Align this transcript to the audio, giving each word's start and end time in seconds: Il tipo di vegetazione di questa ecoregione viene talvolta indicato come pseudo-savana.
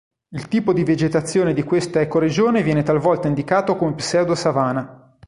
Il 0.29 0.47
tipo 0.47 0.73
di 0.73 0.83
vegetazione 0.83 1.53
di 1.53 1.61
questa 1.61 2.01
ecoregione 2.01 2.63
viene 2.63 2.81
talvolta 2.81 3.27
indicato 3.27 3.75
come 3.75 3.93
pseudo-savana. 3.93 5.15